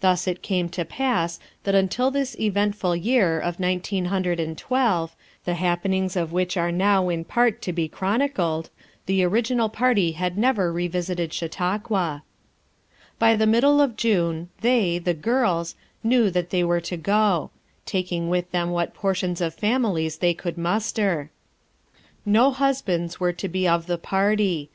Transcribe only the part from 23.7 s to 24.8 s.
the party.